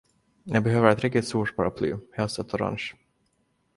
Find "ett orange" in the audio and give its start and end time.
2.39-2.93